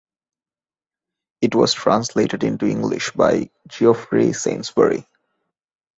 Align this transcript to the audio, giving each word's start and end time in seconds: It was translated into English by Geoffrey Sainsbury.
It 1.41 1.53
was 1.53 1.75
translated 1.75 2.43
into 2.43 2.65
English 2.65 3.11
by 3.11 3.51
Geoffrey 3.67 4.33
Sainsbury. 4.33 5.05